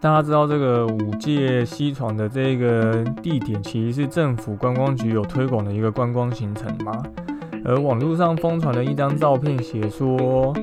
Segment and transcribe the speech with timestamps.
[0.00, 7.02] 大家知道这个五界西床的这个地点，其实是政府观光局有推广的一个观光行程吗？
[7.64, 10.54] 而网络上疯传的一张照片，写说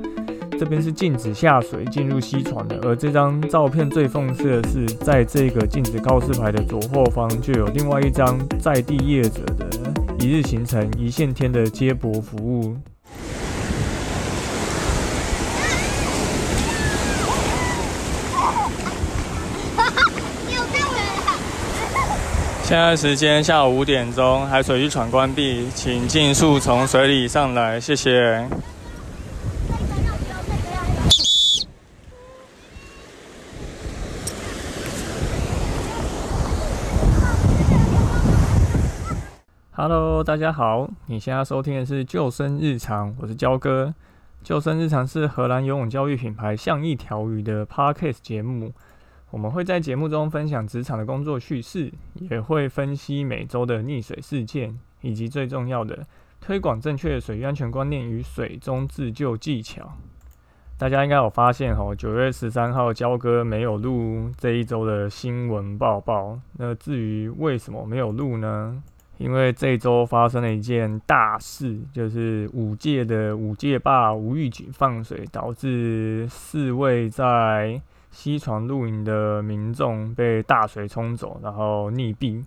[0.57, 2.79] 这边是禁止下水进入西床的。
[2.83, 9.67] 而这张照片最讽刺的是，在这个禁止告示牌的左后方，就有另外一张在地业者的
[10.21, 12.77] 一日行程一线天的接驳服务。
[22.67, 28.49] 现在时间下午五点钟，海水浴场关闭，请尽速从水里上来，谢谢。
[39.73, 43.93] Hello，大家好，你现在收听的是救生日常，我是焦哥。
[44.43, 48.73] 救生日常是荷兰游泳教育品牌像一条鱼的 Podcast 节目。
[49.35, 56.07] 我们会在节目中分享职场的工作趣事，也会分析每周的溺水事件，以及最重要的
[56.39, 59.91] 推广正确的水域安全观念与水中自救技巧。
[60.77, 66.39] 大家应该有发现哦，九月十三号焦哥没有录这一周的新闻报报。
[66.53, 68.81] 那至于为什么没有录呢？
[69.17, 77.81] 因为这周发生了一件大事，就是五届的五届坝无预警放水，导致四位在
[78.15, 82.41] 西床露营的民众被大水冲走，然后溺毙。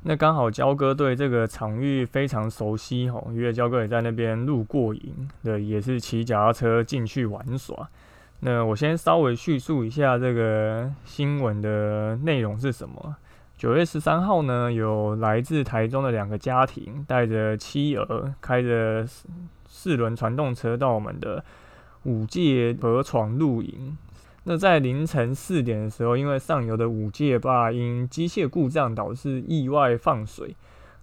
[0.00, 7.86] 那刚好焦哥对这个场域非常熟悉吼，因为焦哥也在那边露过营，对，也是骑脚踏车进去玩耍。
[8.40, 13.14] 那我先稍微叙述一下这个新闻的内容是什么。
[13.58, 19.06] 九月十三号呢，有来自台中的两个家庭带着妻儿，开着
[19.68, 21.44] 四轮传动车到我们的
[22.04, 23.96] 五界河床露营。
[24.44, 30.54] 那在凌晨四点的时候，因为上游的五界坝因机械故障导致意外放水。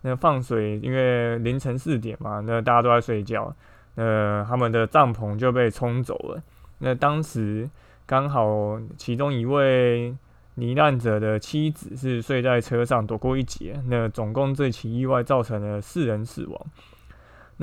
[0.04, 3.56] 那放水，因为凌晨四点嘛，那大家都在睡觉，
[3.94, 6.42] 那他们的帐篷就被冲走了。
[6.80, 7.70] 那当时
[8.08, 10.16] 刚好其中一位
[10.56, 13.80] 罹难者的妻子是睡在车上躲过一劫。
[13.88, 16.66] 那总共这起意外造成了四人死亡。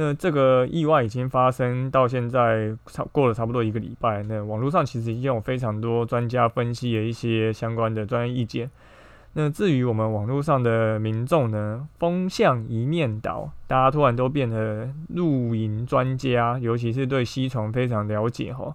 [0.01, 4.23] 那这个意外已经发生到现在，差过了差不多一个礼拜。
[4.23, 8.71] 那网络上其实已经有非常多专家分析的一些相关的专业意见。
[9.33, 18.73] 那至于我们网络上的民众呢，风向一面倒，大家突然都变得露营专家，尤其是对西床非常了解哈，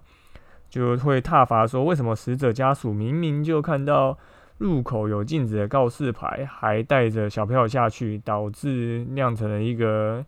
[0.68, 4.18] 就会挞伐说，为什么死者家属明明就看到
[4.58, 10.22] 入口有禁止的告示牌，还带着小朋友下去，导致酿成了一个。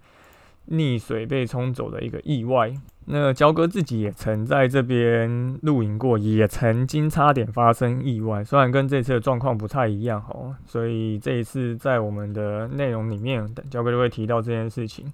[0.70, 2.72] 溺水被冲走的一个意外，
[3.06, 15.12] 那焦哥自己也曾在这边露营过，也曾经差点发生意外，虽然跟这次的状况不太一样哦，所以这一次在我们的内容里面，焦哥就会提到这件事情。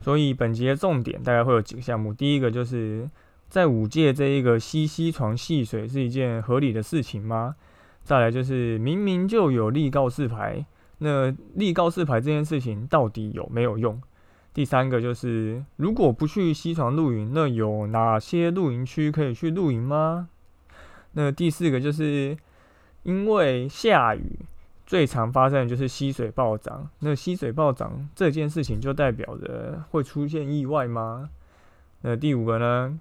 [0.00, 3.08] 所以本节的重点大概会有几个项目，第一个就是
[3.48, 7.54] 在五界这一个西西床戏水是一件合理的事情吗？
[8.02, 10.64] 再来就是明明就有立告示牌，
[10.98, 14.00] 那立告示牌这件事情到底有没有用？
[14.56, 20.30] 第三个就是，如果不去西床露营，那有哪些露营区可以去露营吗？
[21.12, 22.34] 那第四个就是，
[23.02, 24.38] 因为下雨，
[24.86, 26.88] 最常发生的就是溪水暴涨。
[27.00, 31.28] 那溪水暴涨这件事情，就代表着会出现意外吗？
[32.00, 32.98] 那第五个呢？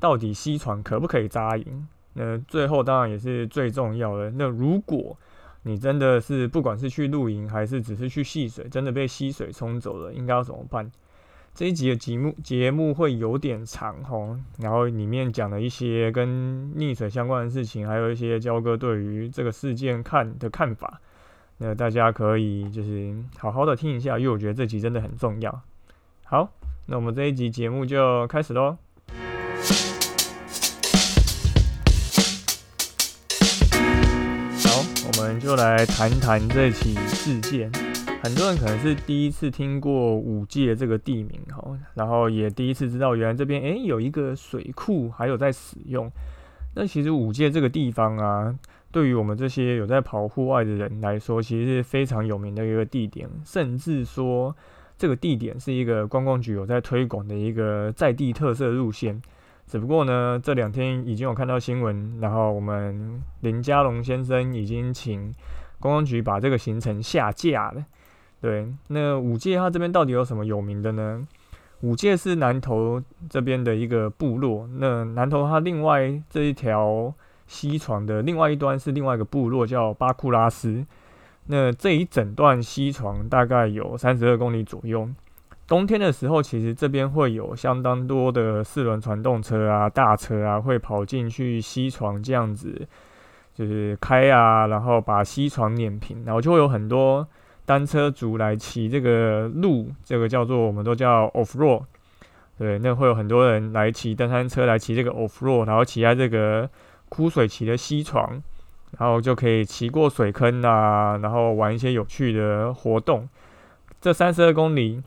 [0.00, 1.86] 到底西床可不可以扎营？
[2.14, 4.30] 那最后当然也是最重要的。
[4.30, 5.14] 那如果
[5.64, 10.90] 你真的是不管是去露营还是只是去戏水，真的被溪水冲走了，应该要怎么办？
[11.54, 16.28] 这一集的节目节目会有点长吼，然后里面讲了一些跟
[16.74, 21.00] 溺水相关的事情，还有一些焦哥对于这个事件看的看法，
[21.58, 25.62] 那大家可以就是好好的听一下，因为我觉得这集真的很重要。
[26.24, 26.52] 好，
[26.86, 28.76] 那我们这一集节目就开始喽。
[35.16, 37.70] 我们就来谈谈这起事件。
[38.22, 41.62] 很多人可能是第一次听过五界这个地名哈，
[41.94, 46.10] 然后也第一次知道原来这边诶有一个水库，还有在使用。
[46.74, 48.58] 那其实五界这个地方啊，
[48.90, 54.56] 对于我们这些有在跑户外的人来说，其实是非常有名的一个地点，甚至说
[54.98, 59.22] 这个地点是一个观光局有在推广的一个在地特色路线。
[59.66, 65.34] 只不过呢，这两天已经有看到新闻，然后我们林家龙先生已经请
[65.80, 67.84] 公安局把这个行程下架了。
[68.40, 71.26] 对，那五界它这边到底有什么有名的呢？
[71.80, 77.12] 五界是南投这边的一个部落，那南投它另外这一条
[77.46, 80.86] 西床的另外一端是另外一个部落叫巴库拉斯。
[81.46, 85.08] 那这一整段西床大概有三十二公里左右。
[85.66, 92.86] 冬天的时候，其实这边会有相当多的四轮传动车啊、大车啊，会跑进去溪床这样子，
[93.54, 97.26] 就是开啊，然后把溪床碾平，然后就会有很多
[97.64, 101.82] 单车族来骑这个路，这个叫做我们都叫 off road，
[102.58, 106.68] 对，那会有很多人来骑登山车来骑这个 off road，然后骑在这个
[107.08, 108.42] 枯水期的溪床，
[108.98, 113.26] 然后就可以骑过水坑啊，然后玩一些有趣的活动。
[113.98, 115.02] 这三十二公里。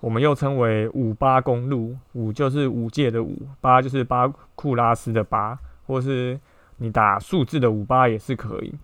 [0.00, 6.38] 我们又称为五八公路，五就是五界的五，八就是巴库拉斯的八，或是
[6.76, 8.74] 你打数字的五八也是可以。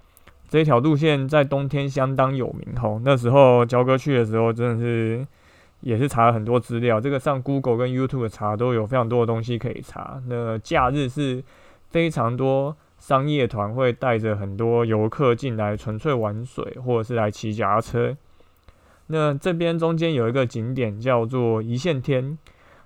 [0.49, 5.27] 这条路线在冬天相当有名吼，那时候焦哥去的时候真的是
[5.81, 10.21] 也是查了很多资料，这个上 Google 跟 YouTube 查都有非常多的东西可以查。
[10.29, 11.43] 那假日是
[11.89, 18.17] 非常多商业团会带着很多游客进来纯粹玩水，或者是来骑脚踏车。
[19.09, 22.39] 那这边中间有一个景点叫做一线天，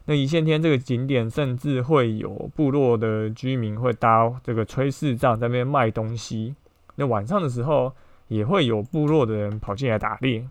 [0.06, 6.54] 那一线天这个景点甚至会有部落的居民会搭这个炊事帐在那边卖东西。
[6.96, 7.92] 那晚上的时候
[8.28, 10.44] 也会有部落的人跑进来打猎。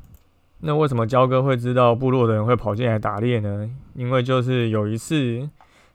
[0.60, 3.70] 那为什么焦哥会知道部落的人会跑进来打猎呢？
[3.96, 5.50] 因为就是有一次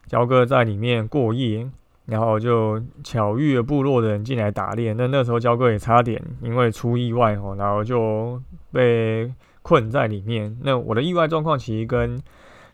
[0.06, 1.66] 焦哥在里面过夜，
[2.06, 4.92] 然后就巧遇了部落的人进来打猎。
[4.92, 9.32] 那那时候焦哥也差点因为出意外哦，然后就被。
[9.62, 12.20] 困在里面，那我的意外状况其实跟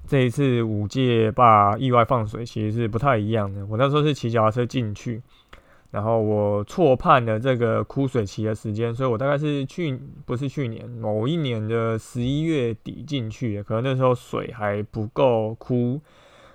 [0.06, 3.66] 这一次五届坝意外放水其实是不太一样的。
[3.66, 5.20] 我那时候是骑脚踏车进去，
[5.90, 16.00] 然后我错判了这个枯水期的时间，所以我大概是去不是去年某一年的十一月底进去的，可能那时候水还不够枯，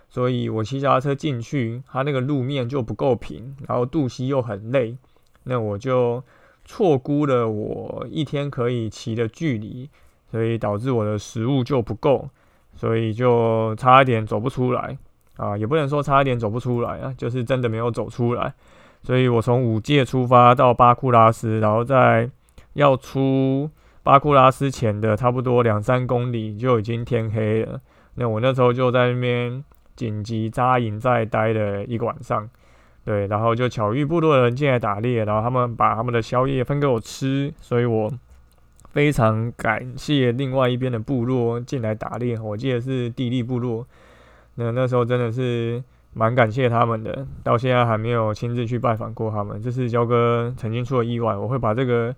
[0.07, 4.95] 所以我骑脚踏车进去，它那个路面就不够平，然后渡溪又很累，
[5.43, 6.23] 那我就
[6.63, 9.89] 错估了我一天可以骑的距离。
[10.31, 12.29] 所以导致我的食物就不够，
[12.73, 14.97] 所以就差一点走不出来
[15.35, 18.53] 啊，也不能说差一点走不出来啊，就是真的没有走出来。
[19.03, 22.29] 所以我从五界出发到巴库拉斯，然后在
[22.73, 23.69] 要出
[24.03, 27.81] 巴库拉斯前的差不多两三公里就已经天黑了。
[28.15, 29.61] 那我那时候就在那边
[29.97, 32.49] 紧急扎营，在待了一个晚上。
[33.03, 38.09] 对，然后就巧遇部落的人进来打猎，然后他们把他们的宵夜分给我吃，所以我。
[38.91, 43.87] 非常感谢另外一边的部落进来打猎，我记得是地利部落。
[44.55, 45.81] 那那时候真的是
[46.13, 49.61] 蛮感谢他们的，到现在还没有亲自去拜访过他们。
[49.61, 52.13] 这是焦哥曾经出了意外，我会把这个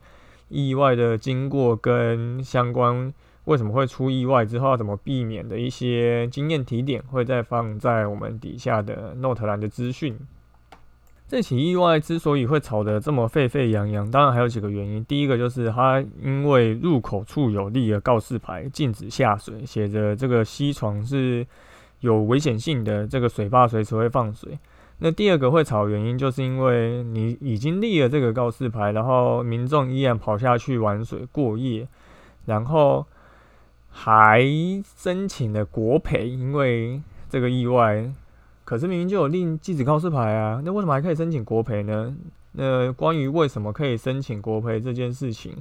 [0.49, 3.13] 意外的经过跟相关
[3.45, 10.17] 为什么会出意外之后要怎么避免的一些经验提点，会再放在我们底下的 Note 栏的资讯。
[11.33, 15.03] 这起意外之所以会吵得这么沸沸扬扬，当然还有几个原因。
[15.05, 21.43] 第一个就是它因为入口处有立了告示牌，禁止下水，写着这个溪床是
[22.01, 24.59] 有危险性的，这个水坝随时会放水。
[24.99, 31.87] 那第二个会吵原因，就是因为你已经立了这个告示牌，然后民众依然跑下去玩水过夜，
[32.45, 33.03] 然后
[33.89, 34.39] 还
[34.95, 38.13] 申请了国赔，因为这个意外。
[38.65, 42.15] 可是明明就有令禁止告示牌啊，那为什么还可以申请国赔呢？
[42.53, 45.55] 那关于为什么可以申请国赔这件事情，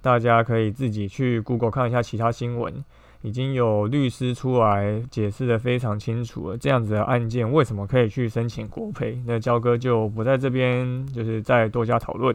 [0.00, 2.84] 大家可以自己去 Google 看一下其他新闻，
[3.22, 6.56] 已经有律师出来解释的非常清楚了。
[6.56, 9.22] 这样子的案件为什么可以去申请国赔？
[9.26, 12.34] 那焦哥就不在这边，就是再多加讨论。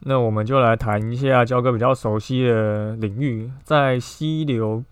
[0.00, 4.84] 那我们就来谈一下焦哥比较熟悉的领域，在溪流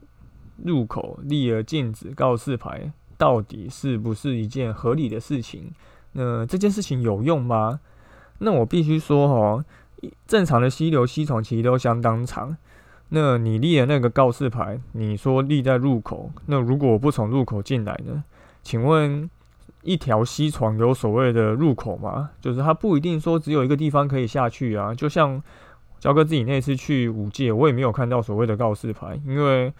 [0.64, 2.90] 入口立了禁止告示牌。
[3.16, 5.70] 到底是不是一件合理的事情？
[6.12, 7.80] 那这件事情有用吗？
[8.38, 9.64] 那我必须说，哦，
[10.26, 12.56] 正常的溪流溪床其实都相当长。
[13.08, 18.22] 那你立的那个告示牌，你说立在入口，那如果我不从入口进来呢？
[18.62, 19.28] 请问
[19.82, 22.30] 一条溪床有所谓的入口吗？
[22.40, 24.94] 就是它不一定说只有一个地方可以下去啊。
[24.94, 25.42] 就像
[25.98, 29.72] 焦哥自己那次去五界，我也没有看到所谓的告示牌，因为。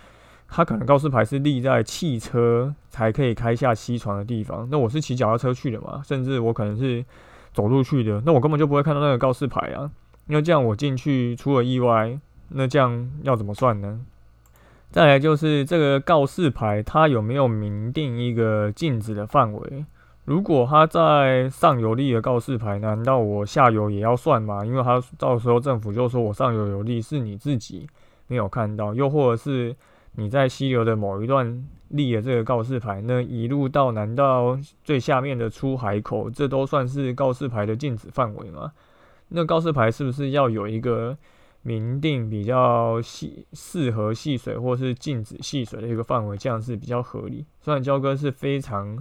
[0.57, 7.05] 他可能告示牌是立在汽车才可以开下溪床的地方，那我是骑脚踏车去的嘛，甚至我可能是
[7.53, 9.91] 走路去的，那我根本就不会看到那个告示牌啊。
[10.29, 12.17] 因为这样我进去出了意外，
[12.51, 14.03] 那这样要怎么算呢？
[14.93, 19.85] 再来就是这个告示牌，它有没有明定一个禁止的范围？
[20.25, 24.65] 如果它在上游立的告示牌，难道我下游也要算吗？
[24.65, 27.89] 因为它到时候政府就说我上游有利，是你自己
[28.29, 29.75] 没有看到，又或者是。
[30.17, 38.73] 你在溪流的某一段立了这个告示牌，那一路到南到最下面的出海口，这都算是告示牌的禁止范围吗？
[39.29, 41.17] 那告示牌是不是要有一个
[41.63, 47.45] 明定比较细适合戏水或是禁止戏水的一个范围，这样是比较合理？
[47.61, 48.97] 虽然焦哥是非常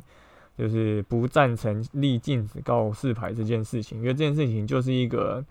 [0.58, 5.44] 就是不赞成立禁止告示牌这件事情，因为这件事情就是一个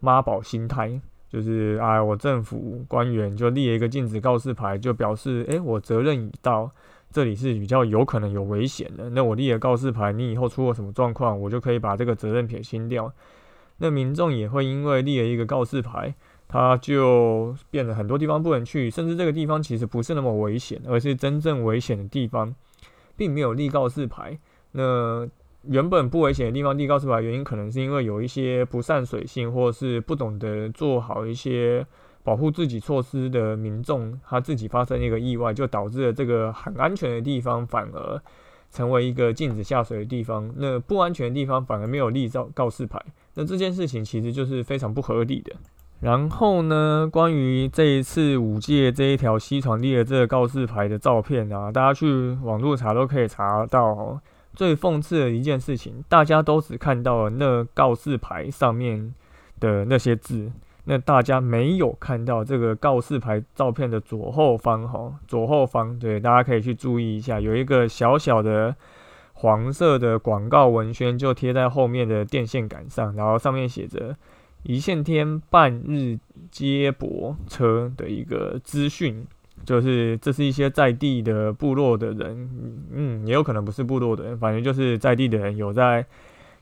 [0.00, 1.00] 妈宝心态。
[1.30, 6.68] 就是啊，我政府官员就立了一个禁止告示牌，就表示，诶，我责任已到，
[7.12, 9.08] 这里是比较有可能有危险的。
[9.10, 13.12] 那我立了告示牌，你以后出了什么状况，我就可以把这个责任撇清掉。
[13.78, 16.12] 那民众也会因为立了一个告示牌，
[16.48, 22.52] 他就变得很多地方不能去，甚至这个地方其实不是那么危险，而是真正危险的地方，
[23.16, 24.36] 并没有立告示牌。
[24.72, 25.28] 那
[25.62, 31.86] 原本不危险的地方，立告示牌原因可能是因为有一些不善水性，或是不懂得做好一些
[32.24, 38.22] 保护自己措施的民众，他自己发生一个意外，就导致了这个很安全的地方反而
[38.70, 40.50] 成为一个禁止下水的地方。
[40.56, 42.98] 那不安全的地方反而没有立告告示牌，
[43.34, 45.52] 那这件事情其实就是非常不合理的。
[46.00, 54.18] 然后呢，关于这一次五届这一条西传递的这个告示牌的照片啊，大家去网络查都可以查到。
[54.60, 59.14] 最讽刺的一件事情，大家都只看到了那告示牌上面
[59.58, 60.52] 的那些字，
[60.84, 68.76] 那大家没有看到这个告示牌照片的左后方，哈，左后方，对，大家可以去注意一下，有一个小小的
[69.32, 74.14] 黄色的广告文宣，就贴在后面的电线杆上，然后上面写着
[74.64, 76.18] “一线天半日
[76.50, 79.26] 接驳车”的一个资讯。
[79.64, 82.50] 就是这是一些在地的部落的人，
[82.92, 86.04] 嗯，也有可能不是部落的人，反正就是在地的人有在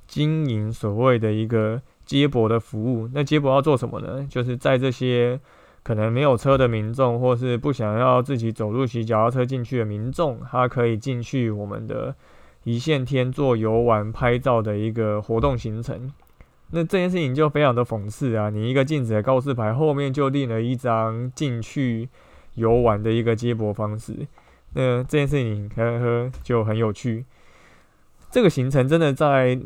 [0.07, 3.09] 经营所谓的一个接驳的服务。
[3.14, 4.26] 那接驳要做什么呢？
[4.28, 5.38] 就是在这些
[5.83, 12.14] 可能没有车的民众，或是不想要自己走路骑脚踏车进去的民众，他可以进去我们的
[12.64, 16.12] 一线天做游玩拍照的一个活动行程。
[16.73, 18.50] 那这件事情就非常的讽刺啊！
[18.50, 22.09] 你一个禁止的告示牌后面就立了一张进去。
[22.58, 24.14] 游玩的一个接驳方式，
[24.74, 27.24] 那这件事情呵呵就很有趣。
[28.30, 29.58] 这个行程真的在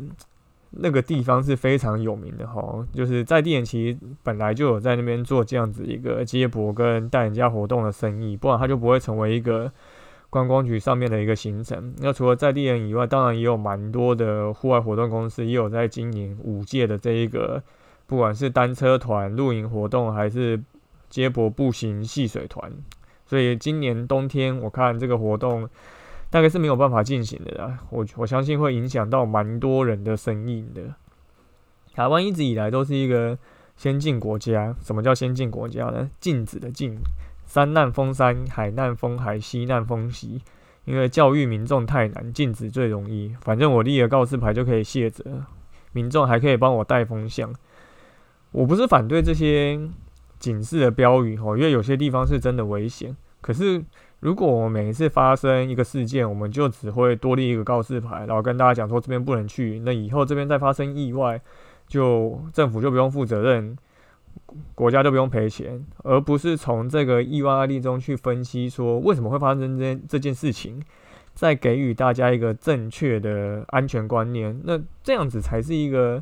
[0.70, 9.70] 那个地方是非常有名的哈，就是在地人其实本来就有在那边做这样子一个接驳跟带人家活动的生意，不然他就不会成为一个
[10.30, 11.92] 观光局上面的一个行程。
[11.98, 17.60] 那除了在地人以外，当然也有蛮多的户外活动公司也有在经营五届的这一个，
[18.06, 20.62] 不管是单车团、露营活动还是。
[21.12, 22.72] 接驳步行戏水团，
[23.26, 25.68] 所以今年冬天我看这个活动
[26.30, 27.78] 大概是没有办法进行的啦。
[27.90, 30.80] 我我相信会影响到蛮多人的生意的。
[31.92, 33.36] 台湾一直以来都是一个
[33.76, 36.08] 先进国家，什么叫先进国家呢？
[36.18, 36.96] 禁止的禁，
[37.44, 40.40] 山难封山，海难封海，西难封西。
[40.86, 43.36] 因为教育民众太难，禁止最容易。
[43.42, 45.44] 反正我立了告示牌就可以卸责，
[45.92, 47.52] 民众还可以帮我带风向。
[48.52, 49.78] 我不是反对这些。
[50.42, 53.16] 警示的标语哦，因为有些地方是真的危险。
[53.40, 53.80] 可是，
[54.18, 61.40] 如果我们每一次发生一个事件，我们就只会多立一个告示牌，然后跟大家讲说这边不能去，那以后这边再发生意外，
[61.86, 63.76] 就政府就不用负责任，
[64.74, 70.82] 国家就不用赔钱，而不是从这个意外案例中去分析说为什么会发生这这件事情，
[71.34, 76.20] 再给予大家一个正确的安全观念，那这样子才是一个。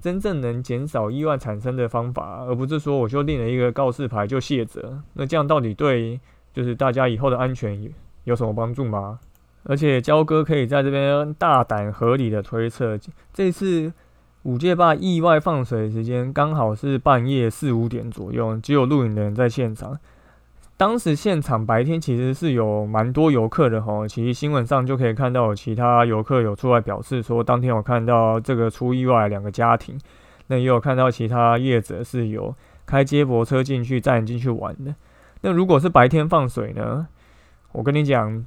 [0.00, 5.02] 真正能减少意外产生的方法，而不是说我就立了一个告示牌就卸责。
[5.14, 6.20] 那这样到底对
[6.52, 7.90] 就是大家以后的安全
[8.24, 9.18] 有什么帮助吗？
[9.64, 12.98] 而且焦哥可以在这边大胆合理的推测，
[13.34, 13.92] 这次
[14.44, 19.98] 五界坝意外放水时间刚好是半夜四五点左右，只有录影的人在现场。
[20.78, 29.98] 当时现场白天其实是有蛮多游客的哈，其实新闻上就可以看到有其他游客有出来表示说，当天我看到这个出意外两个家庭，
[30.46, 32.54] 那也有看到其他业者是有
[32.86, 34.94] 开接驳车进去载人进去玩的。
[35.40, 37.08] 那如果是白天放水呢？
[37.72, 38.46] 我跟你讲，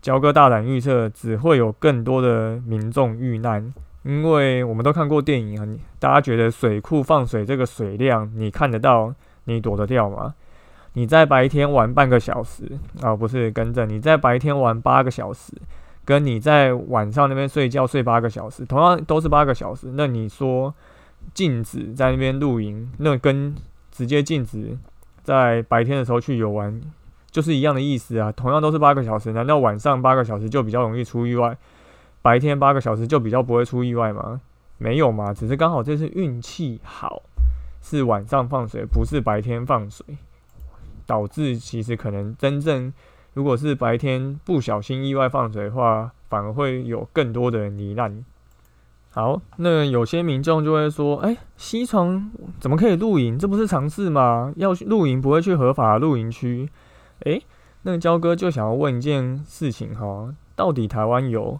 [0.00, 5.68] 焦哥大胆预测，只会有更多的民众遇难，因为我们都看过电影啊，
[5.98, 9.14] 大家觉得水库放水这个水量，你看得到，
[9.44, 10.34] 你躲得掉吗？
[10.96, 12.72] 你在白天玩半个小时
[13.02, 15.52] 啊，不是跟着你在白天玩八个小时，
[16.06, 19.92] 跟你在晚上那边睡觉睡八个小时，同样都是八个小时。
[19.92, 20.74] 那你说
[21.34, 23.54] 禁止在那边露营，那跟
[23.90, 24.74] 直接禁止
[25.22, 26.80] 在白天的时候去游玩，
[27.30, 28.32] 就是一样的意思啊。
[28.32, 31.54] 同样都是八个小时，难道晚上八个小时就比较容易出意外，
[32.22, 34.40] 白天八个小时就比较不会出意外吗？
[34.78, 37.20] 没有嘛，只是刚好这次运气好，
[37.82, 40.06] 是晚上放水，不是白天放水。
[41.06, 42.92] 导致其实可能真正
[43.34, 48.24] 如果是白天不小心意外放水的话，反而会有更多的人罹难。
[49.10, 53.38] 好，那有些民众就会说：“哎，西床怎么可以露营？
[53.38, 54.52] 这不是常事吗？
[54.56, 56.68] 要露营不会去合法露营区？”
[57.24, 57.40] 哎，
[57.82, 61.58] 那个焦哥就想要问一件事情哈，到底台湾有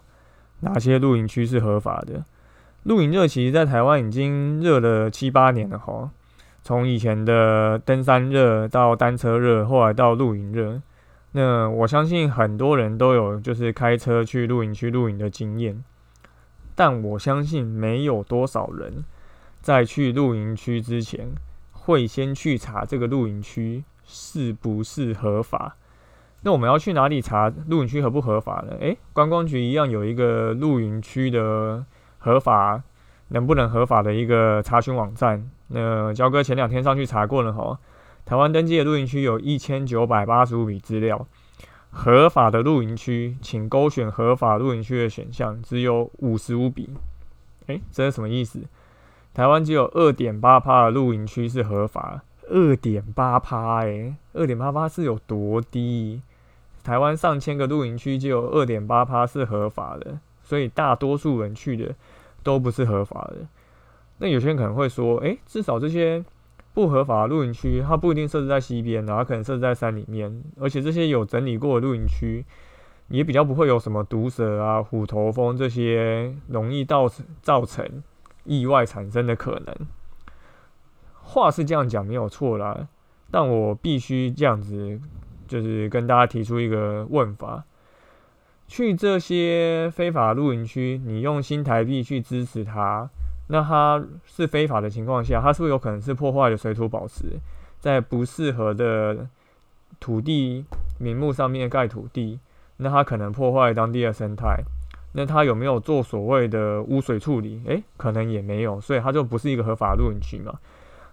[0.59, 2.23] 哪些露营区是合法的？
[2.83, 6.11] 露营热其实，在台湾已经热了七八年了哈，
[6.67, 10.81] 从以前的登山热到单车热，后来到露营热。
[11.31, 15.81] 那我相信很多人都有就是开车去露营区露营的经验。
[16.75, 19.05] 但我相信没有多少人
[19.61, 21.29] 在去露营区之前
[21.71, 25.77] 会先去查这个露营区是不是合法。
[26.41, 28.75] 那我们要去哪里查露营区合不合法呢？
[28.81, 31.85] 诶，观光局一样有一个露营区的
[32.17, 32.83] 合法
[33.29, 35.49] 能不能合法的一个查询网站。
[35.67, 37.79] 那焦哥前两天上去查过了哈，
[38.25, 41.25] 台湾登记的露营区有一千九百八十五笔资料。
[41.89, 46.89] 合法的露营区，请勾选合法露营区的选项，只有五十五笔。
[47.67, 48.61] 诶，这是什么意思？
[49.33, 56.21] 台湾只有二点八趴的露营区是合法，二点八趴，诶，二点八趴是有多低？
[56.83, 61.95] 台湾上千个露营区就有二点八趴是合法的，所以大多数人去的
[62.43, 63.47] 都不是合法的。
[64.19, 66.23] 那有些人可能会说，诶，至少这些。
[66.73, 72.45] 不合法露营区，它不一定设置在西边，的，它可能设置在山里面，而且这些有整理过的露营区，
[73.07, 77.09] 也比较不会有什么毒蛇啊、虎头蜂这些容易造
[77.41, 78.03] 造成
[78.43, 79.75] 意外产生的可能。
[81.23, 82.87] 话是这样讲没有错啦，
[83.31, 85.01] 但我必须这样子，
[85.47, 87.63] 就是跟大家提出一个问法：
[88.67, 93.09] 去这些非法露营区，你用新台币去支持它？
[93.47, 97.39] 那它是非法的情况下，它是不是有可能是破坏了水土保持，
[97.79, 99.27] 在不适合的
[99.99, 100.65] 土地
[100.99, 102.39] 名目上面盖土地？
[102.77, 104.63] 那它可能破坏当地的生态。
[105.13, 107.61] 那它有没有做所谓的污水处理？
[107.65, 110.59] 诶，可能也没有，所以它就不是一个合法的露营区嘛。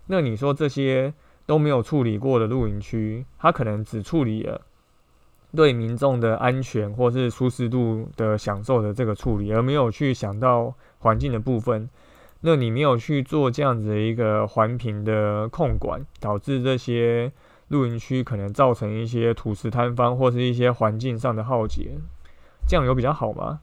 [0.09, 1.15] 那你说这些
[1.47, 4.61] 都没有处理过的露营区，它可能只处理了
[5.55, 11.89] 对民众的安全或是舒适度的享受的这个处理，而没有去想到环境的部分。
[12.47, 17.33] 那你没有去做这样子的一个环评的控管，导致这些
[17.69, 21.93] 露营区可能造成一些土石坍方或是一些环境上的浩劫，
[22.69, 23.61] 这样有比较好吗？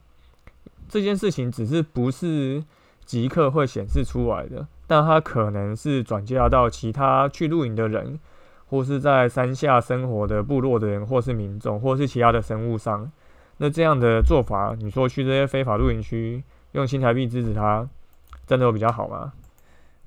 [0.88, 2.64] 这件事情只是不是
[3.04, 8.18] 即刻会显示出来的，但它可能是转嫁到其他去露营的人，
[8.66, 13.12] 或是在山下生活的部落的人，或是民众，或是其他的生物上。
[13.58, 16.42] 那这样的做法，你说去这些非法露营区
[16.72, 17.88] 用新台币支持他？
[18.58, 19.32] 真的比较好吗？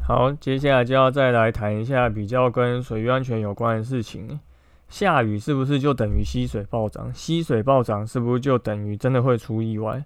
[0.07, 4.39] 好，接下来就要再来谈一下比较跟水域安全有关的事情。
[4.87, 7.11] 下雨是不是就等于溪水暴涨？
[7.11, 10.05] 溪水暴涨是不是就等于真的会出意外？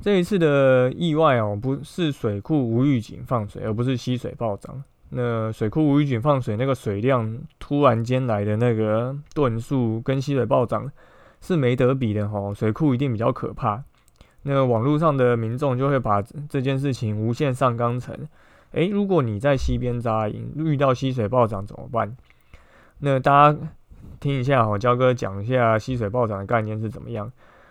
[0.00, 4.80] 这一次的意外哦，不是水库无预警放水，而不是溪水暴涨。
[5.08, 10.88] 那水库无预警放水，那个水量突然间来的那个吨数，跟溪水暴涨
[11.40, 12.54] 是没得比的哈。
[12.54, 13.82] 水库一定比较可怕。
[14.42, 18.16] 那网络上的民众就会把这件事情无限上纲成：
[18.72, 22.16] 诶，如果你在溪边扎营，遇到溪水暴涨怎么办？
[22.98, 23.58] 那大家
[24.18, 27.30] 听一下哈，焦哥讲一下溪水暴涨的概念是怎么样。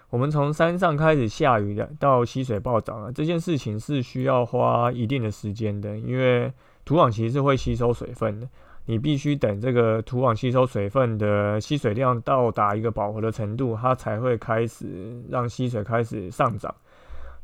[0.09, 6.51] 我们从山上开始下雨的，到溪水暴涨啊，这件事情是需要花一定的时间的，因为
[6.83, 8.47] 土壤其实是会吸收水分的。
[8.91, 16.75] 你必须等这个土壤吸收水分的吸水量到达一个饱和的程度，它才会开始让溪水开始上涨。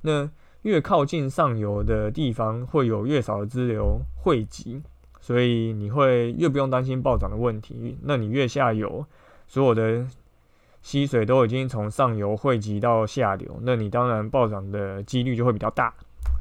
[0.02, 0.30] 那
[0.64, 4.82] 越靠近上游的地方，会有越少的支流汇集，
[5.22, 7.98] 所以你会越不用担心暴涨的问题。
[8.04, 9.06] 那你越下游，
[9.48, 10.06] 所有的
[10.82, 15.94] 溪水都已经从上游汇集到下流，那你当然暴涨的几率就会比较大。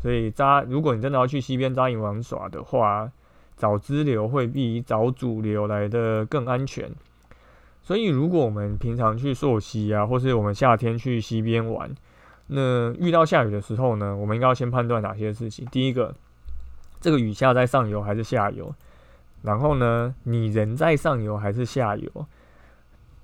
[0.03, 3.09] 所以扎，如果你真的要去溪边扎营玩耍的话，
[3.57, 6.91] 找支流会比找主流来的更安全，
[7.83, 11.91] 所以如果我们平常去溯溪啊，或是我们夏天去溪边玩，
[12.49, 15.67] 那遇到下雨的时候呢，我们应该要先判断哪些事情？
[15.71, 16.15] 第一个，
[17.01, 18.75] 这个雨下在上游还是下游？
[19.43, 22.27] 然后呢，你人在上游还是下游？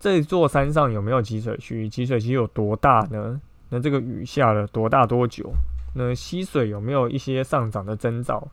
[0.01, 1.89] 这座山上有没有集水区？
[1.89, 3.39] 集水区有多大呢？
[3.69, 5.53] 那这个雨下了多大多久？
[5.95, 8.49] 那溪水有没有一些上涨的征兆？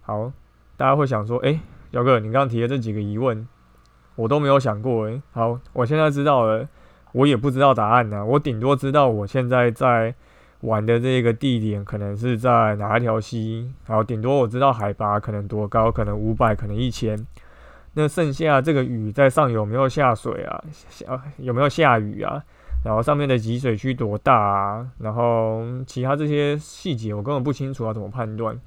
[0.00, 0.32] 好。
[0.80, 3.46] 大家会想说：“哎，姚哥，你刚刚提的这几个疑问，
[4.16, 5.06] 我都没有想过。
[5.06, 6.66] 哎，好，我现在知道了，
[7.12, 8.24] 我也不知道答案呢。
[8.24, 10.14] 我顶多知道我现在在
[10.62, 17.26] 玩的这个地点可能是在哪一条溪，好，顶多我知道海拔可能多高，可能五百，可能一千。
[17.92, 20.64] 那剩下这个雨在上游有没有下水啊？
[20.88, 22.42] 下有没有下雨啊？
[22.82, 24.88] 然后上面的集水区多大啊？
[24.98, 28.58] 然后其他这些细节我根本不清楚要怎么判断。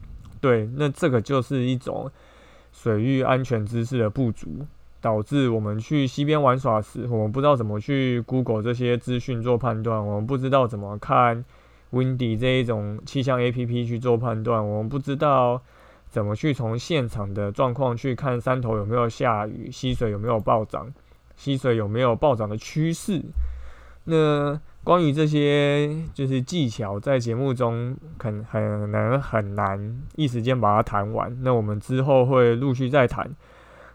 [0.43, 2.11] 对，那这个就是一种
[2.73, 4.67] 水域安全知识的不足，
[4.99, 11.45] 导致我们去溪边玩耍时，我们不知道怎么去 Google 这些资讯做判断，我们不知道怎么看
[11.93, 15.61] Windy 这一种气象 APP 去做判断，我们不知道。
[16.09, 20.93] 怎么去从现场的状况去看山头有没有下雨，溪水有没有暴涨，
[21.35, 23.19] 溪水有没有暴涨的趋势？
[24.03, 31.35] 那关于这些就是技巧，在节目中很很难很难一时间把它谈完。
[31.41, 33.33] 那我们之后会陆续再谈。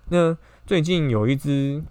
[0.08, 1.82] 那最近有一支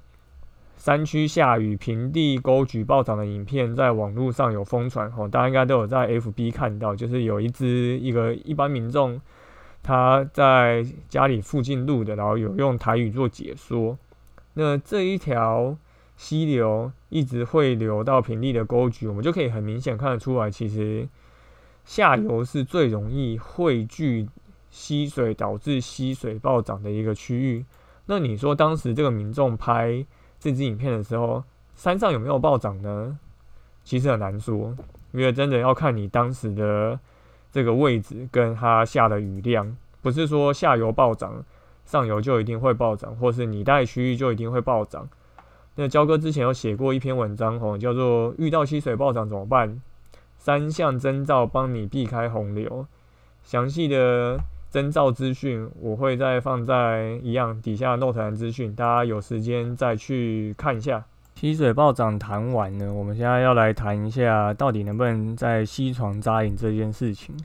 [0.76, 9.22] 山区下雨、平地沟渠暴涨的影片，在网络上有疯传哦，大家应该都有在 FB 看到，就是有一支一个一般民众。
[9.84, 13.98] 他在家里附近录的，然后有用台语做解说。
[14.56, 15.78] 那这一条
[16.18, 21.08] 溪流一直汇流到平地的沟渠，我们就可以很明显看得出来，其实
[21.86, 24.28] 下游是最容易汇聚
[24.70, 27.66] 溪水，导致溪水暴涨的一个区域。
[28.08, 30.06] 那你说当时这个民众拍
[30.38, 31.44] 这支影片的时候，
[31.76, 33.18] 山上有没有暴涨呢？
[33.86, 34.76] 其实很难说，
[35.14, 37.00] 因为真的要看你当时的。
[37.50, 41.44] 这个位置跟它下的雨量，不是说下游暴涨，
[41.86, 45.08] 上游就一定会暴涨，或是你带区域就一定会暴涨。
[45.78, 49.80] 那焦哥之前有写过一篇文章吼，叫做“遇到溪水暴涨怎么办？
[50.38, 52.86] 三项征兆帮你避开洪流”。
[53.44, 54.40] 详细的
[54.72, 61.06] 征兆资讯我会再放在一样底下 note 栏资讯，大家有时间再去看一下。
[61.36, 67.38] 溪水暴涨谈完呢，我们现在要来谈一下，到底能不能在溪床扎营这件事情。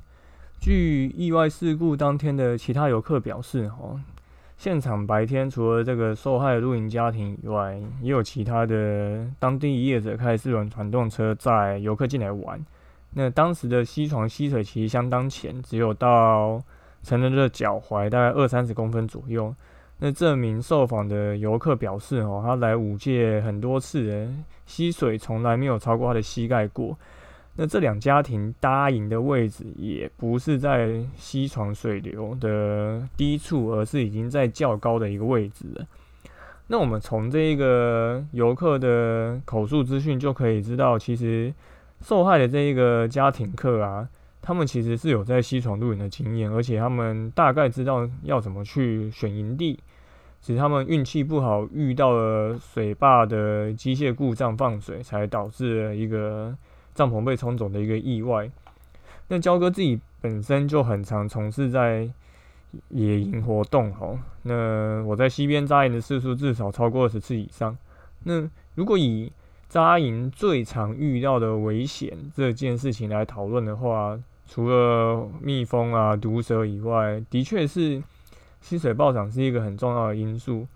[0.58, 4.00] 据意外事故当天的其他游客表示，哦，
[4.62, 12.64] 现场白天除了这个受害的露营家庭以外，也有其他的当地业者开四轮传动车载游客进来玩。
[13.12, 16.62] 那当时的溪床溪水其实相当浅，只有到
[17.02, 19.52] 成人的脚踝，大概二三十公分左右。
[19.98, 24.28] 那这名受访的游客表示，哦，他来五界很多次，
[24.64, 26.96] 溪水从来没有超过他的膝盖过。
[27.56, 35.86] 那这两家庭搭营的位置也不是在溪床水流的低处，而是已经在较高的一个位置了。
[36.68, 41.52] 那我们从这个游客的口述资讯就可以知道，其实
[42.00, 44.08] 受害的这一个家庭客啊。
[44.44, 49.78] 他们其实是有在西床露营的经验，而且他们大概知道要怎么去选营地。
[50.40, 56.52] 只是他们运气不好，遇到了水坝的机械故障放水，才导致了一个
[56.94, 58.50] 帐篷被冲走的一个意外。
[59.28, 62.10] 那焦哥自己本身就很常从事在
[62.88, 67.76] 野营活动，吼，那我在溪边扎营的次数至少超过二十次以上。
[68.24, 69.32] 那如果以
[69.68, 78.02] 扎营最常遇到的危险这件事情来讨论的话，除了蜜蜂啊、毒蛇以外，的确是
[78.60, 80.66] 溪水暴涨是一个很重要的因素。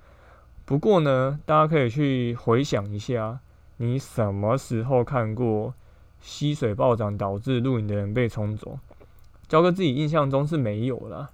[0.65, 3.39] 不过呢，大家可以去回想一下，
[3.77, 5.75] 你什么时候看过
[6.21, 8.79] 溪水暴涨导致露营的人被冲走？
[9.49, 11.31] 焦哥自己印象中是没有了。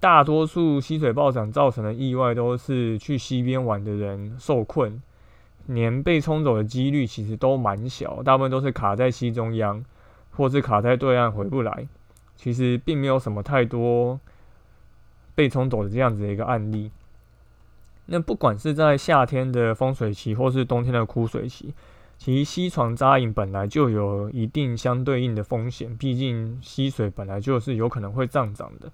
[0.00, 5.02] 大多数溪水暴涨造成的意外都是去溪边玩的人受困，
[5.66, 9.84] 连被冲走的几率其实都蛮小，大部分都是卡在溪中央。
[10.36, 11.88] 或是卡在对岸回不来，
[12.36, 14.20] 其实并没有什么太多
[15.34, 16.92] 被冲走的这样子的一个案例。
[18.06, 21.74] 那不管是在夏天的风水期，或是冬天的枯水期，
[22.18, 28.90] 其实溪床扎营本来就有一定相对应的风险，毕竟溪水本来就是有可能会涨涨的，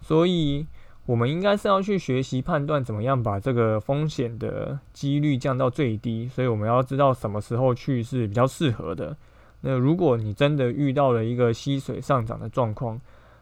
[0.00, 0.66] 所以
[1.04, 9.14] 我们应该是要去学习判断怎么样把这个风险的几率降到最低，所以我们要知道什么时候去是比较适合的。
[9.60, 12.98] 那如果你真的遇到了一个溪水上涨的状况，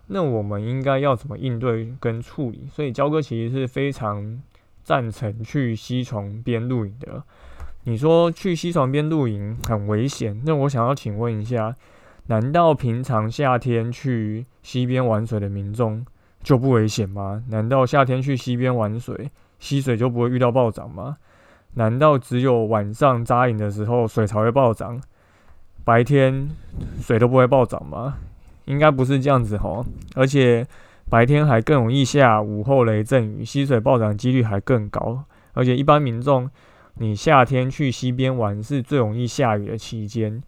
[0.08, 2.66] 那我们应该要怎么应对跟处理？
[2.72, 4.42] 所以焦哥其实是非常
[4.82, 7.22] 赞成去溪床边露营的。
[7.84, 11.74] 你说去溪床边露营很危险，那我想要请问一下，
[12.26, 16.06] 难道平常夏天去溪边玩水的民众
[16.42, 17.42] 就不危险吗？
[17.48, 21.16] 难道夏天去溪边玩水，溪水就不会遇到暴涨吗？
[21.74, 25.00] 难道只有晚上扎营的时候水才会暴涨？
[25.84, 26.48] 白天
[27.00, 28.18] 水都不会暴涨吗？
[28.66, 30.64] 应该不是这样子吼，而且
[31.10, 35.24] 白天还更容易下午后雷阵雨，溪水暴涨几率还更高。
[35.54, 36.48] 而且一般民众，
[36.94, 40.42] 你夏天去溪边玩是最容易下雨的期间，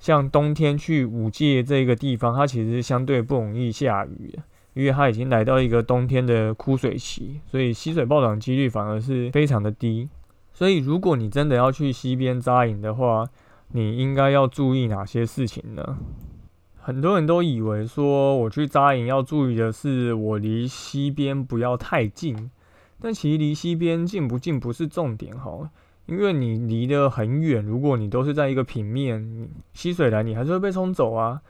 [0.00, 4.38] 像冬天去五界这个地方，它其实相对不容易下雨。
[4.74, 10.08] 因为它已经来到一个冬天的枯水期，所以溪水暴涨几率反而是非常的低。
[10.54, 13.28] 所以如果你真的要去溪边扎营的话，
[13.72, 15.98] 你应该要注意哪些事情呢？
[16.80, 22.50] 很多人都以为说我去扎营要注意的是我离溪边不要太近，
[23.02, 25.68] 但其实离溪边近不近不是重点哈，
[26.06, 31.42] 因为你离得很远，如果你都是在一个平面，你溪水来你还是会被冲走啊。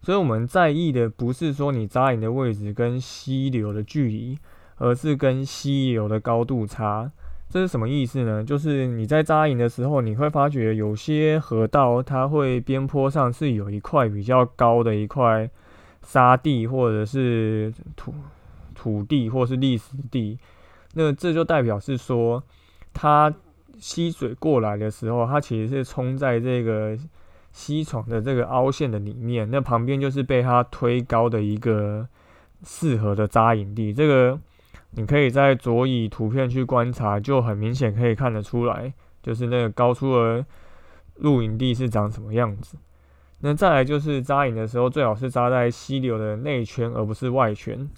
[0.00, 4.38] 所以我们在意的不是说你扎营的位置跟溪流的距离，
[4.76, 7.10] 而是跟溪流的高度差。
[7.48, 8.42] 这是什么意思呢？
[8.44, 15.50] 就是你在扎营的时候，你会发觉有些河道它会边坡上是有一块比较高的一块
[16.04, 18.14] 沙地，或者是土
[18.74, 20.38] 土地，或是砾石地。
[20.92, 22.42] 那这就代表是说，
[22.92, 23.32] 它
[23.78, 26.98] 溪水过来的时候，它其实是冲在这个
[27.52, 29.50] 溪床的这个凹陷的里面。
[29.50, 32.06] 那旁边就是被它推高的一个
[32.64, 33.92] 适合的扎营地。
[33.92, 34.38] 这个。
[34.94, 40.44] 你可以在左以图片去观察，就很明显可以看得出来，就是那个高出的
[41.16, 42.76] 露营地是长什么样子。
[43.40, 47.88] 那再来就是扎营的时候，最好是扎在溪流的内圈，而不是外圈。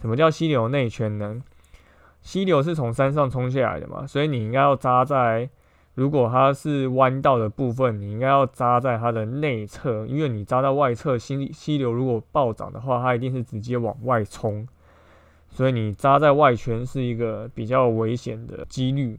[0.00, 1.40] 什么叫溪流内圈呢？
[2.22, 5.48] 溪流是从山上冲下来的嘛，所以你应该要扎在，
[5.94, 14.66] 如果它是弯道的部分，你应该要扎在它的内侧，因为你扎到外侧，溪溪流如果暴涨的话，它一定是直接往外冲。
[15.48, 19.18] 所以你扎在外圈是一个比较危险的几率。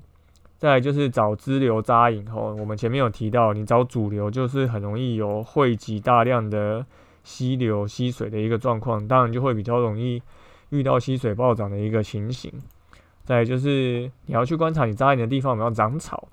[0.58, 6.86] 再来就是找支流扎营吼，我们前面有提到，你找主流就是很容易有汇集大量的
[7.24, 10.22] 溪流溪水的一个状况，当然就会比较容易
[10.70, 12.54] 遇到溪水暴涨的一个情形。
[13.24, 16.28] 再就是你要去观察你扎营的地方有没有长草。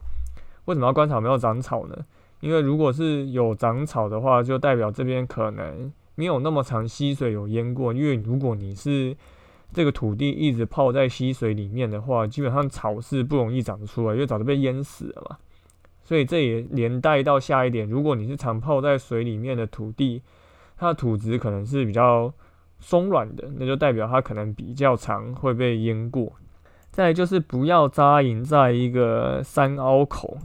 [0.65, 1.97] 为什么要观察有没有长草呢？
[2.41, 7.93] 因为如果是有长草的话，就代表这边可能没有那么长溪水有淹过。
[7.93, 9.17] 因为如果你是
[9.73, 15.39] 这个土地一直泡在溪水里面的话，基本上草是不容易长出来，因为早就被淹死了嘛。
[16.05, 20.23] 所以这也连带到下一点，如果你是常泡在水里面的土地，
[20.77, 22.33] 它的土质可能是比较
[22.79, 26.33] 松软的，那就代表它可能比较长会被淹过。
[26.99, 30.37] 再就是不要扎营在一个山凹口。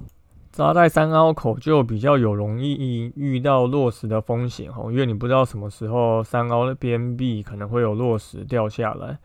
[0.52, 9.18] 扎在山凹口就比较有容易遇到落石的风险哦，因为你不知道什么时候山凹的边壁可能会有落石掉下来。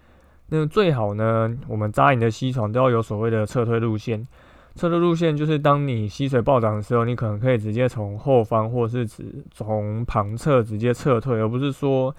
[0.48, 4.26] 那最好呢，我们扎营的溪床都要有所谓的撤退路线。
[4.74, 12.16] 撤退路线就是当你溪水暴涨的时候，你可能可以直接从后方或是指从旁侧直接撤退，而不是说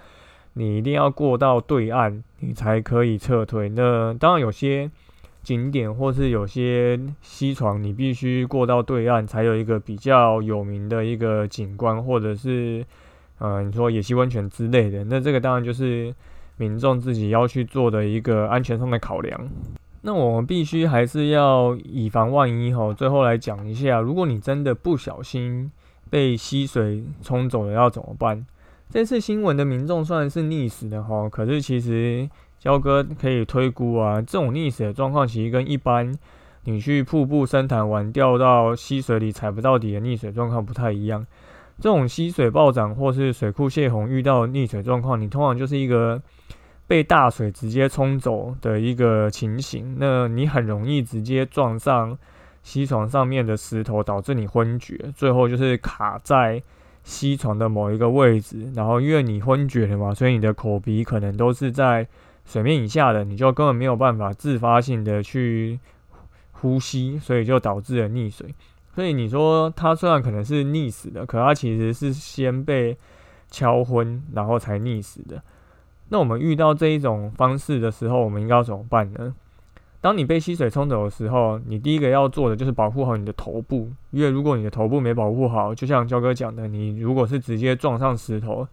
[0.60, 3.68] 你一定要过到对岸你才可以撤退。
[3.70, 4.90] 那当然有些。
[5.42, 12.84] 景点或是有些溪床，你必须过到对岸才有一个比较有名的一个景观，或者是
[13.38, 15.02] 呃，你说野溪温泉之类的。
[15.04, 16.14] 那这个当然就是
[16.58, 19.48] 民众自己要去做的一个安全上的考量。
[20.02, 22.92] 那我们必须还是要以防万一吼。
[22.92, 25.72] 最后来讲一下，如果你真的不小心
[26.10, 28.44] 被溪水冲走了，要怎么办？
[28.90, 32.28] 这次新闻的民众虽然是溺死的哈，可是其实。
[32.60, 36.14] 焦哥可以推估啊，这种溺死的状况其实跟一般
[36.64, 41.26] 你去瀑布深潭玩掉到溪水里踩不到底的溺水状况不太一样。
[41.78, 46.20] 这种溪水暴涨或是水库泄洪遇到溺水状况，你通常就是一个
[46.86, 49.96] 被大水直接冲走的一个情形。
[49.98, 52.18] 那你很容易直接撞上
[52.62, 56.62] 溪床上面的石头，导致你昏厥，最后就是卡在
[57.04, 58.70] 吸床的某一个位置。
[58.74, 62.06] 然后因为你昏厥了嘛，所以你的口鼻可能都是在。
[62.46, 65.78] 水面以下的，你就根本没有办法自发性的去
[66.50, 68.52] 呼吸，所以就导致了溺水。
[68.92, 72.96] 所以你说他虽然可能是溺死的，可他其实是先被
[73.52, 75.40] 敲昏，然后才溺死的。
[76.08, 79.32] 那我们遇到这一种方式的时候，我们应该怎么办呢？
[80.00, 88.66] 当你被溪水冲走的时候，你第一个要做的就是保护好你的头部，因为如果你的头部没保护好，就像焦哥讲的，你如果是直接撞上石头。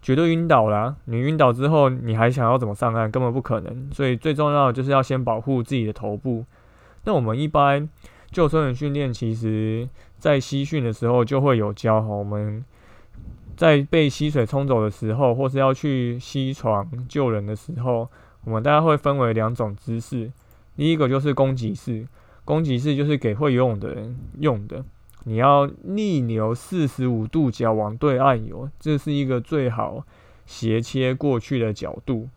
[0.00, 0.94] 绝对晕倒了！
[1.06, 3.10] 你晕倒之后，你还想要怎么上岸？
[3.10, 3.90] 根本不可能。
[3.92, 6.44] 所以最重要的就是要先保护自己的头部。
[7.02, 7.88] 那我们一般
[8.30, 12.06] 救生员训练，其实在溪训的时候就会有教哈。
[12.06, 12.64] 我们
[13.56, 18.08] 在被溪水冲走的时候，或是要去溪床救人的时候，
[18.44, 20.30] 我们大家会分为两种姿势。
[20.78, 22.06] 第一个就是攻击式，
[22.44, 24.84] 攻击式就是给会游泳的人用的。
[25.24, 30.04] 你要逆流四十五度角往对岸游，这是一个最好
[30.46, 32.28] 斜切过去的角度。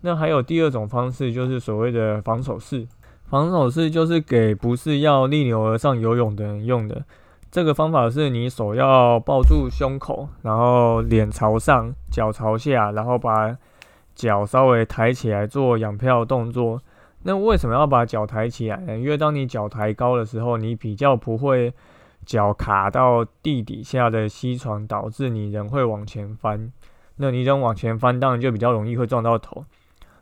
[0.00, 2.88] 那还有第二种方式，就是所谓的防守式。
[3.26, 7.04] 防守式就是给不是要逆流而上游泳的人用的。
[7.52, 13.56] 这个方法是你手要抱住胸口，然后脸朝上，脚朝下，然后把
[14.16, 16.82] 脚稍微抬起来做仰漂动作。
[17.26, 18.96] 那为什么要把脚抬起来呢？
[18.96, 21.74] 因为当你脚抬高的时候，你比较不会
[22.24, 26.70] 脚卡到地底下的溪床，导致你人会往前翻。
[27.16, 29.64] 那你人往前翻，当然就比较容易会撞到头。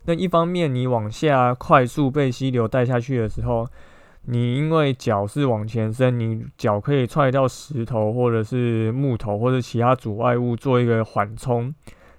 [0.06, 3.66] 那一方面，你往下快速被溪流带下去的时候，
[4.22, 11.74] 你因为脚是往前伸，你脚可以踹到石头或者是木头或者其他阻碍物，做一个缓冲，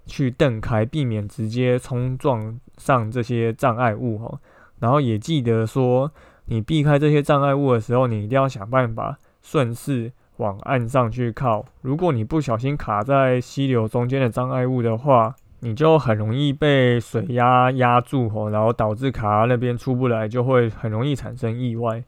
[0.05, 4.39] 去蹬开，避免直接冲撞上这些障碍物哈。
[4.79, 6.11] 然后也记得说，
[6.45, 11.65] 你避开这些障碍物的时候，你一定要想办法顺势往岸上去靠。
[11.81, 22.03] 如果你不小心卡在溪流中间的障碍物的话，你就很容易被水压压住吼，然后导致卡那边出不来，就会很容易产生意外。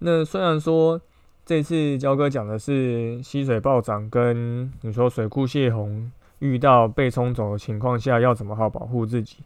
[0.00, 1.00] 那虽然说
[1.44, 9.38] 这次焦哥讲的是溪水暴涨，跟你说水库泄洪遇到被冲走的情况下要怎么好保护自己，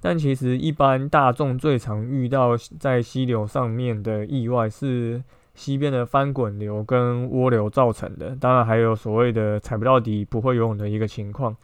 [0.00, 5.22] 但其实一般大众最常遇到在溪流上面的意外是
[5.54, 11.56] 溪边的翻滚流跟涡流造成的，当然还有所谓的踩不到底不会游泳的一个情况。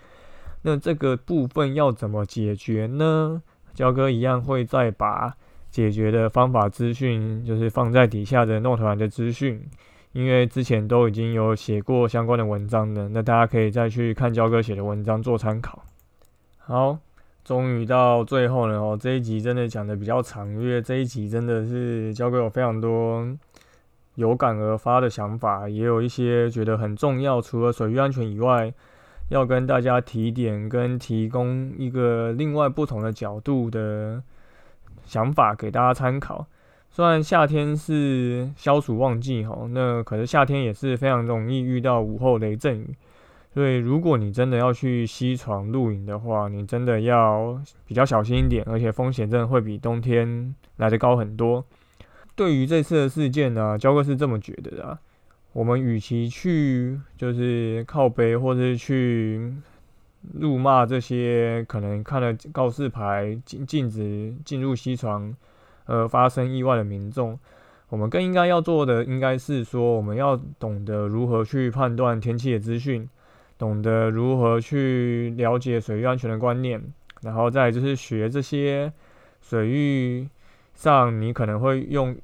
[0.63, 3.43] 那这个部分要怎么解决呢？
[3.73, 5.35] 焦哥一样会再把
[5.71, 9.65] 解决的方法资讯，就是放在底下的诺团的资讯，
[10.13, 15.83] 因为之前都已经有写过相关的文章的，那大家可以再去看焦哥写的文章做参考。
[16.59, 16.99] 好，
[17.45, 23.25] 终于到最后了哦，这一集真的讲的比较长，因为这一集真的是教给我非常多
[24.15, 28.73] 有感而发的想法，也有一些觉得很重要，除了水域安全以外。
[29.31, 34.23] 要跟大家提点跟提供一个另外不同的角度的
[35.07, 36.47] 想法给大家参考。
[36.91, 42.95] 虽然夏天是消暑旺季哈，那可是夏天也是非常容易遇到午后雷阵雨，
[43.55, 51.65] 所以如果你真的要去西床露营的话，你真的要比较小心一点，而且风险真的会比冬天来的高很多。
[52.35, 54.99] 对于这次的事件呢，焦哥是这么觉得的。
[55.53, 59.55] 我们与其去就是靠背，或者是去
[60.33, 65.33] 辱骂这些可能看了告示牌禁禁止进入西床
[65.85, 67.39] 而发生意外的民众，
[67.89, 73.09] 我们更应该要做的，应该是说我们要懂得如何去判断天气的资讯，
[73.59, 76.83] 懂得如何去了解水域安全的观念，
[77.23, 78.93] 然后再就是学这些
[79.41, 80.29] 水域
[80.75, 82.17] 上你可能会用。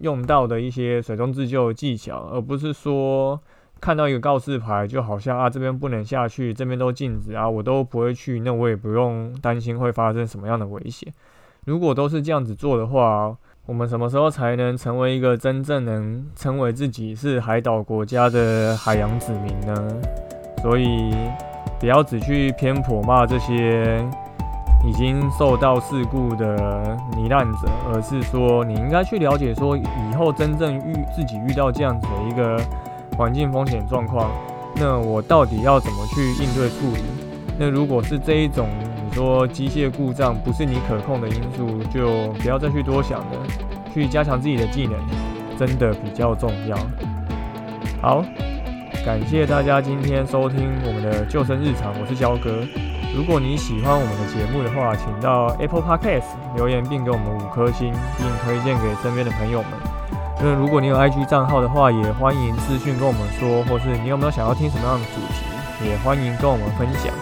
[0.00, 3.40] 用到的一些水中自救技巧，而不是说
[3.80, 11.10] 看到一个告示牌，就好像啊这边不能下去，这边都禁止啊，我都不会去，那我也不用担心会发生什么样的危险。
[11.64, 20.02] 如果都是这样子做的话，我们什么时候才能成为一个真正能称为自己是海岛国家的海洋子民呢？
[20.66, 21.14] 所以
[21.78, 24.04] 不要只去偏颇骂这些。
[24.84, 32.62] 已经受到事故的罹难者，而是说你应该去了解，说以后真正遇自己遇到这样子的一个
[33.16, 34.30] 环境风险状况，
[34.76, 37.02] 那我到底要怎么去应对处理？
[37.58, 38.68] 那如果是这一种
[39.08, 43.26] 你说机械故障不是你可控的因素，就不要再去多想了，
[43.92, 44.94] 去加强自己的技能，
[45.58, 46.76] 真的比较重要。
[48.00, 48.24] 好，
[49.06, 52.66] 感谢大家今天收听我们的救生日常，我是焦哥。
[53.14, 56.24] 如果你喜欢我们的节目的话，请到 Apple Podcast
[56.56, 59.70] 留言并给我们五颗星，并推荐给身边的朋友们。
[60.40, 67.14] 那如果你有 IG 账号的话，也欢迎私讯跟我们说，或是你有没有想要听什么样的主题，也欢迎跟我们分享。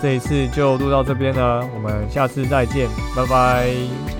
[0.00, 4.17] 这一次就录到这边了，我们下次再见，拜拜。